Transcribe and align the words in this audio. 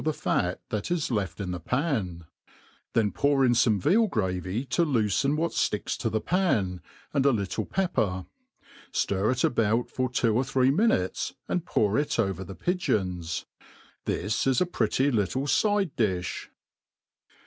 the 0.03 0.11
fat 0.11 0.59
that 0.69 0.89
is 0.89 1.11
left 1.11 1.39
in 1.39 1.51
the 1.51 1.59
pan; 1.59 2.25
then 2.93 3.11
pour 3.11 3.45
in 3.45 3.51
foipe 3.53 3.79
veal 3.81 4.07
gravy 4.07 4.65
to 4.65 4.83
lopferi 4.83 5.35
what 5.35 5.51
fticks 5.51 5.95
to 5.95 6.09
the 6.09 6.19
pan, 6.19 6.81
and 7.13 7.23
a 7.23 7.31
little 7.31 7.67
pepper 7.67 8.25
\ 8.59 8.91
ftir 8.91 9.31
it 9.31 9.43
about 9.43 9.91
for 9.91 10.09
^two 10.09 10.33
or 10.33 10.43
three 10.43 10.71
minutes 10.71 11.35
a|id 11.47 11.67
pour, 11.67 11.99
l( 11.99 12.05
over 12.17 12.43
the 12.43 12.55
pigeons. 12.55 13.45
This 14.05 14.47
is 14.47 14.59
a 14.59 14.65
pretty 14.65 15.11
little 15.11 15.43
f|de 15.43 15.51
diib. 15.95 16.47